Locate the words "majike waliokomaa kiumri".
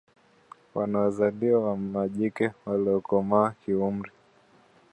1.75-4.11